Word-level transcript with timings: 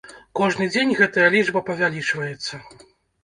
Кожны 0.37 0.67
дзень 0.75 0.93
гэтая 1.01 1.27
лічба 1.35 1.63
павялічваецца. 1.69 2.63